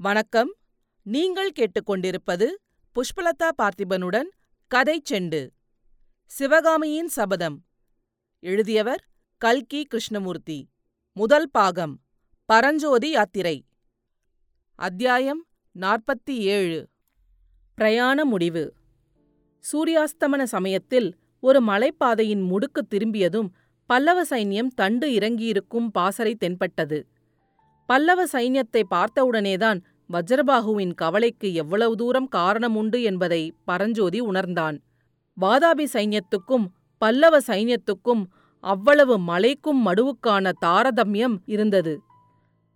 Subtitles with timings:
[0.00, 0.54] வணக்கம்.
[1.02, 2.46] நீங்கள் கேட்டுக்கொண்டிருப்பது
[2.94, 4.28] புஷ்பலதா பார்த்திபனுடன்
[4.66, 5.48] கதை செண்டு.
[6.24, 7.64] சிவகாமியின் சபதம்.
[8.40, 10.68] எழுதியவர் கல்கி கிருஷ்ணமூர்த்தி.
[11.12, 12.00] முதல் பாகம்.
[12.44, 13.66] பரஞ்சோதி யாத்திரை.
[14.74, 15.46] அத்தியாயம்
[15.80, 16.88] நாற்பத்தி ஏழு
[17.74, 18.74] பிரயாண முடிவு.
[19.72, 23.56] சூரியாஸ்தமன சமயத்தில் ஒரு மலைப்பாதையின் முடுக்கு திரும்பியதும்
[23.86, 27.06] பல்லவ சைன்யம் தண்டு இறங்கியிருக்கும் பாசறை தென்பட்டது.
[27.88, 29.82] பல்லவ சைன்யத்தை பார்த்தவுடனேதான்
[30.12, 34.80] வஜ்ரபாகுவின் கவலைக்கு எவ்வளவு தூரம் காரணம் உண்டு என்பதை பரஞ்சோதி உணர்ந்தான்.
[35.40, 36.66] வாதாபி சைன்யத்துக்கும்
[36.98, 38.26] பல்லவ சைன்யத்துக்கும்
[38.60, 42.00] அவ்வளவு மலைக்கும் மடுவுக்கான தாரதமியம் இருந்தது.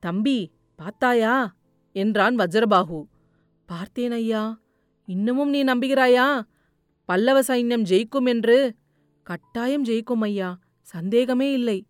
[0.00, 1.54] தம்பி பார்த்தாயா?
[1.92, 3.02] என்றான் வஜ்ரபாகு.
[3.66, 4.60] பார்த்தேன் ஐயா.
[5.06, 6.42] இன்னமும் நீ நம்புகிறாயா?
[7.04, 8.74] பல்லவ சைன்யம் ஜெயிக்கும் என்று?
[9.22, 10.58] கட்டாயம் ஜெயிக்கும் ஐயா.
[10.82, 11.84] சந்தேகமே இல்லை.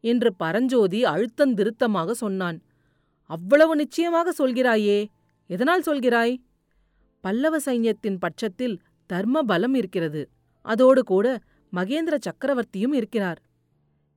[0.00, 2.62] என்று பரஞ்சோதி அழுத்தந்திருத்தமாக சொன்னான்.
[3.30, 5.06] அவ்வளவு நிச்சயமாக சொல்கிறாயே
[5.46, 6.36] எதனால் சொல்கிறாய்?
[7.20, 10.28] பல்லவ சைன்யத்தின் பட்சத்தில் தர்ம பலம் இருக்கிறது.
[10.62, 11.40] அதோடு கூட
[11.72, 13.42] மகேந்திர சக்கரவர்த்தியும் இருக்கிறார்.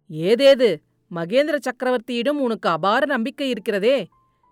[0.09, 0.69] ஏதேது?
[1.11, 4.07] மகேந்திர சக்கரவர்த்தியிடம் உனக்கு அபார நம்பிக்கை இருக்கிறதே?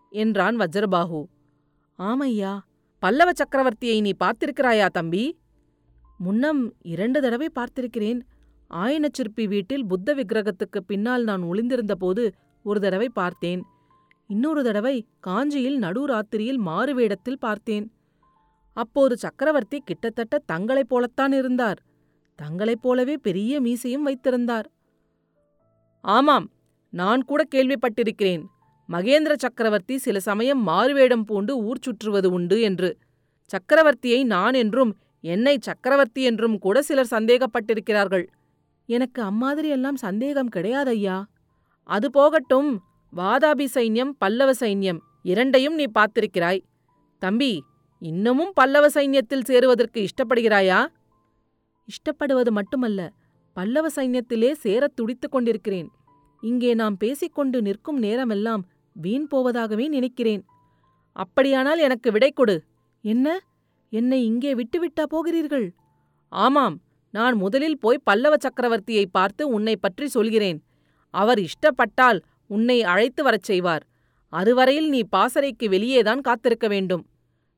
[0.10, 1.26] என்றான் வஜ்ரபாகு.
[2.00, 2.60] ஆமையா
[3.00, 5.40] பல்லவ சக்கரவர்த்தியை நீ பார்த்திருக்கிறாயா தம்பி?
[6.18, 8.22] முன்னம் இரண்டு தடவை பார்த்திருக்கிறேன்.
[8.74, 12.32] ஆயனச்சிற்பி வீட்டில் புத்த விக்கிரகத்துக்கு பின்னால் நான் ஒளிந்திருந்தபோது
[12.64, 13.62] ஒரு தடவை பார்த்தேன்.
[14.28, 17.92] இன்னொரு தடவை காஞ்சியில் நடுராத்திரியில் மாறுவேடத்தில் பார்த்தேன்.
[18.74, 21.80] அப்போது சக்கரவர்த்தி கிட்டத்தட்ட தங்களைப் போலத்தான் இருந்தார்.
[22.36, 24.72] தங்களைப் போலவே பெரிய மீசையும் வைத்திருந்தார்.
[26.02, 26.52] ஆமாம்
[26.90, 28.44] நான் கூட கேள்விப்பட்டிருக்கிறேன்.
[28.90, 32.98] மகேந்திர சக்கரவர்த்தி சில சமயம் மாறுவேடம் பூண்டு ஊர் சுற்றுவது உண்டு என்று.
[33.50, 38.28] சக்கரவர்த்தியை நான் என்றும் என்னை சக்கரவர்த்தி என்றும் கூட சிலர் சந்தேகப்பட்டிருக்கிறார்கள்.
[38.86, 41.24] எனக்கு அம்மாதிரியெல்லாம் சந்தேகம் கிடையாதய்யா.
[41.84, 42.84] அது போகட்டும்
[43.16, 46.62] வாதாபி சைன்யம் பல்லவ சைன்யம் இரண்டையும் நீ பார்த்திருக்கிறாய்.
[47.20, 47.64] தம்பி
[48.00, 50.88] இன்னமும் பல்லவ சைன்யத்தில் சேருவதற்கு இஷ்டப்படுகிறாயா?
[51.88, 53.14] இஷ்டப்படுவது மட்டுமல்ல
[53.54, 55.92] பல்லவ சைன்யத்திலே சேரத் துடித்துக் கொண்டிருக்கிறேன்.
[56.42, 60.46] இங்கே நாம் பேசிக்கொண்டு நிற்கும் நேரமெல்லாம் வீண் போவதாகவே நினைக்கிறேன்.
[61.12, 62.64] அப்படியானால் எனக்கு விடை கொடு.
[63.02, 63.40] என்ன?
[63.90, 65.74] என்னை இங்கே விட்டுவிட்டா போகிறீர்கள்?
[66.30, 66.80] ஆமாம்
[67.12, 70.60] நான் முதலில் போய் பல்லவ சக்கரவர்த்தியை பார்த்து உன்னை பற்றி சொல்கிறேன்.
[71.14, 73.84] அவர் இஷ்டப்பட்டால் உன்னை அழைத்து வரச் செய்வார்.
[74.34, 77.04] அதுவரையில் நீ பாசறைக்கு வெளியேதான் காத்திருக்க வேண்டும்.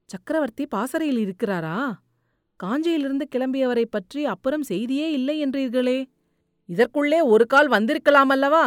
[0.10, 1.78] சக்கரவர்த்தி பாசறையில் இருக்கிறாரா?
[2.60, 6.00] காஞ்சியிலிருந்து கிளம்பியவரை பற்றி அப்புறம் செய்தியே இல்லை என்றீர்களே.
[6.70, 8.66] இதற்குள்ளே ஒரு கால் வந்திருக்கலாமல்லவா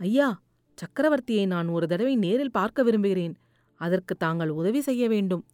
[0.00, 0.28] ஐயா
[0.78, 3.34] சக்கரவர்த்தியை நான் ஒரு தடவை நேரில் பார்க்க விரும்புகிறேன்.
[3.80, 5.44] அதற்கு தாங்கள் உதவி செய்ய வேண்டும்.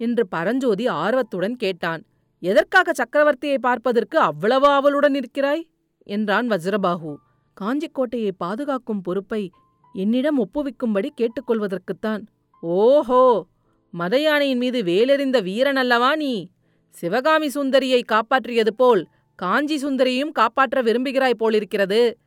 [0.00, 2.02] என்று பரஞ்சோதி ஆர்வத்துடன் கேட்டான்.
[2.44, 5.62] எதற்காக சக்கரவர்த்தியை பார்ப்பதற்கு அவ்வளவு ஆவலுடன் இருக்கிறாய்?
[6.06, 7.12] என்றான் வஜ்ரபாஹு.
[7.56, 9.50] காஞ்சிக்கோட்டையை பாதுகாக்கும் பொறுப்பை
[9.94, 12.22] என்னிடம் ஒப்புவிக்கும்படி கேட்டுக்கொள்வதற்குத்தான்.
[12.60, 13.46] ஓஹோ!
[13.94, 16.50] மதயானையின் மீது வேலெறிந்த வீரன் அல்லவா நீ?
[16.94, 19.02] சிவகாமி சுந்தரியை காப்பாற்றியது போல்
[19.38, 22.18] காஞ்சி சுந்தரியும் காப்பாற்ற விரும்புகிறாய் போலிருக்கிறது.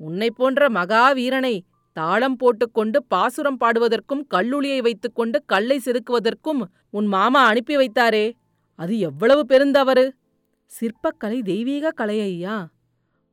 [0.00, 1.54] உன்னைப் போன்ற மகாவீரனை
[1.96, 8.26] தாளம் போட்டுக்கொண்டு பாசுரம் பாடுவதற்கும் கல்லுளியை வைத்துக்கொண்டு கல்லை செதுக்குவதற்கும் உன் மாமா அனுப்பி வைத்தாரே.
[8.78, 10.10] அது எவ்வளவு பெருந்தவறு?
[10.70, 12.68] சிற்பக்கலை தெய்வீக கலை ஐயா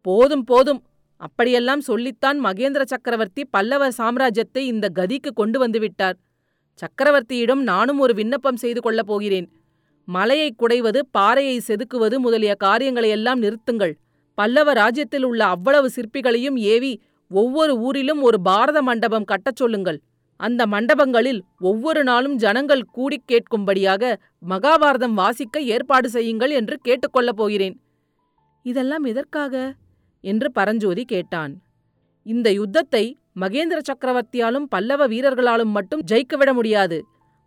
[0.02, 0.82] போதும் போதும்.
[1.22, 6.18] அப்படியெல்லாம் சொல்லித்தான் மகேந்திர சக்கரவர்த்தி பல்லவ சாம்ராஜ்யத்தை இந்த கதிக்கு கொண்டு வந்துவிட்டார்.
[6.80, 9.48] சக்கரவர்த்தியிடம் நானும் ஒரு விண்ணப்பம் செய்து கொள்ளப் போகிறேன்.
[10.08, 13.94] மலையை குடைவது பாறையை செதுக்குவது முதலிய காரியங்களையெல்லாம் நிறுத்துங்கள்.
[14.38, 17.02] பல்லவ ராஜ்யத்தில் உள்ள அவ்வளவு சிற்பிகளையும் ஏவி
[17.32, 20.00] ஒவ்வொரு ஊரிலும் ஒரு பாரத மண்டபம் கட்டச் சொல்லுங்கள்.
[20.38, 24.16] அந்த மண்டபங்களில் ஒவ்வொரு நாளும் ஜனங்கள் கூடிக் கேட்கும்படியாக
[24.50, 27.82] மகாபாரதம் வாசிக்க ஏற்பாடு செய்யுங்கள் என்று கேட்டுக்கொள்ளப் போகிறேன்.
[28.64, 29.74] இதெல்லாம் எதற்காக?
[30.22, 31.62] என்று பரஞ்சோதி கேட்டான்.
[32.24, 37.06] இந்த யுத்தத்தை மகேந்திர சக்கரவர்த்தியாலும் பல்லவ வீரர்களாலும் மட்டும் ஜெயிக்கவிட முடியாது.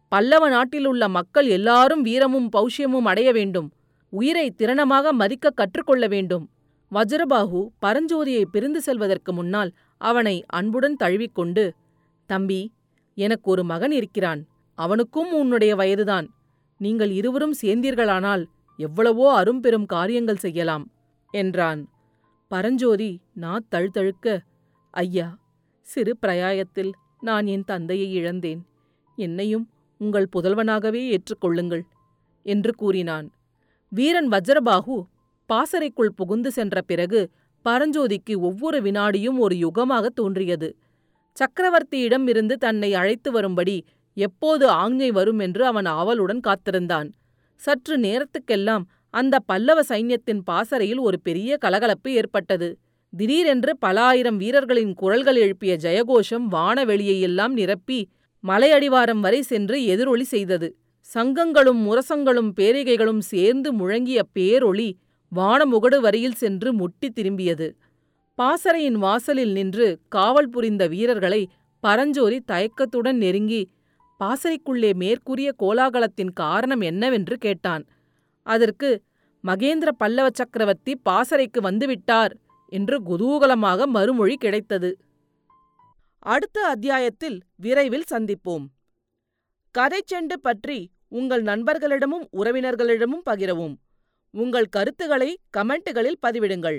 [0.08, 3.72] பல்லவ நாட்டில் உள்ள மக்கள் எல்லாரும் வீரமும் பௌஷ்யமும் அடைய வேண்டும்.
[4.10, 6.50] உயிரை திறனமாக மதிக்க கற்றுக்கொள்ள வேண்டும்.
[6.92, 11.72] வஜ்ரபாகு பரஞ்சோதியை பிரிந்து செல்வதற்கு முன்னால் அவனை அன்புடன் தழுவிக்கொண்டு
[12.26, 12.72] தம்பி
[13.16, 14.40] எனக்கு ஒரு மகன் இருக்கிறான்.
[14.78, 16.26] அவனுக்கும் உன்னுடைய வயதுதான்.
[16.80, 18.42] நீங்கள் இருவரும் சேர்ந்தீர்களானால்
[18.78, 20.84] எவ்வளவோ அரும்பெரும் காரியங்கள் செய்யலாம்
[21.34, 21.80] என்றான்.
[22.50, 24.26] பரஞ்சோதி நான் தழுதழுக்க
[24.94, 25.28] ஐயா
[25.86, 28.60] சிறு பிரயாயத்தில் நான் என் தந்தையை இழந்தேன்.
[29.18, 29.66] என்னையும்
[30.00, 31.84] உங்கள் புதல்வனாகவே ஏற்றுக்கொள்ளுங்கள்
[32.46, 33.26] என்று கூறினான்.
[33.92, 34.96] வீரன் வஜ்ரபாகு
[35.48, 37.20] பாசறைக்குள் புகுந்து சென்ற பிறகு
[37.64, 40.68] பரஞ்சோதிக்கு ஒவ்வொரு வினாடியும் ஒரு யுகமாக தோன்றியது.
[41.36, 43.76] சக்கரவர்த்தியிடம் இருந்து தன்னை அழைத்து வரும்படி
[44.16, 47.08] எப்போது ஆஞ்ஞை வரும் என்று அவன் ஆவலுடன் காத்திருந்தான்
[47.60, 52.68] சற்று நேரத்துக்கெல்லாம் அந்த பல்லவ சைன்யத்தின் பாசறையில் ஒரு பெரிய கலகலப்பு ஏற்பட்டது
[53.12, 58.08] திடீரென்று பல ஆயிரம் வீரர்களின் குரல்கள் எழுப்பிய ஜெயகோஷம் வானவெளியையெல்லாம் நிரப்பி
[58.44, 60.68] மலையடிவாரம் வரை சென்று எதிரொலி செய்தது.
[61.14, 64.88] சங்கங்களும் முரசங்களும் பேரிகைகளும் சேர்ந்து முழங்கிய பேரொளி
[65.32, 67.68] வானமுகடு வரையில் சென்று முட்டித் திரும்பியது.
[68.38, 71.42] பாசறையின் வாசலில் நின்று காவல் புரிந்த வீரர்களை
[71.82, 73.60] பரஞ்சோரி தயக்கத்துடன் நெருங்கி
[74.20, 77.84] பாசறைக்குள்ளே மேற்கூறிய கோலாகலத்தின் காரணம் என்னவென்று கேட்டான்.
[78.46, 78.90] அதற்கு
[79.44, 82.32] மகேந்திர பல்லவ சக்கரவர்த்தி பாசறைக்கு வந்துவிட்டார்
[82.72, 84.90] என்று குதூகலமாக மறுமொழி கிடைத்தது.
[86.18, 88.66] அடுத்த அத்தியாயத்தில் விரைவில் சந்திப்போம்.
[89.74, 90.78] கதைச்செண்டு பற்றி
[91.08, 93.74] உங்கள் நண்பர்களிடமும் உறவினர்களிடமும் பகிரவும்.
[94.34, 96.78] உங்கள் கருத்துக்களை கமெண்ட்டுகளில் பதிவிடுங்கள்.